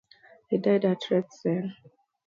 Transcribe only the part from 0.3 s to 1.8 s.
He died at Retzien.